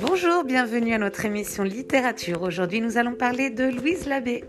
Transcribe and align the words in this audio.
Bonjour, 0.00 0.42
bienvenue 0.42 0.92
à 0.92 0.98
notre 0.98 1.24
émission 1.24 1.62
littérature. 1.62 2.42
Aujourd'hui, 2.42 2.80
nous 2.80 2.98
allons 2.98 3.14
parler 3.14 3.50
de 3.50 3.64
Louise 3.64 4.06
Labbé. 4.06 4.42